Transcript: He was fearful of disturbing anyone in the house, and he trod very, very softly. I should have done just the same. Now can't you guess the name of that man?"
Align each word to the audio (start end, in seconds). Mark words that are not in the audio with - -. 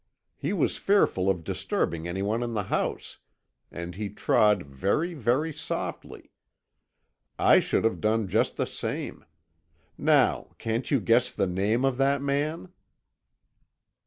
He 0.35 0.51
was 0.51 0.77
fearful 0.77 1.29
of 1.29 1.43
disturbing 1.43 2.07
anyone 2.07 2.41
in 2.41 2.55
the 2.55 2.63
house, 2.73 3.19
and 3.69 3.93
he 3.93 4.09
trod 4.09 4.63
very, 4.63 5.13
very 5.13 5.53
softly. 5.53 6.31
I 7.37 7.59
should 7.59 7.83
have 7.83 8.01
done 8.01 8.27
just 8.27 8.57
the 8.57 8.65
same. 8.65 9.23
Now 9.99 10.55
can't 10.57 10.89
you 10.89 10.99
guess 11.01 11.29
the 11.29 11.45
name 11.45 11.85
of 11.85 11.97
that 11.97 12.19
man?" 12.19 12.69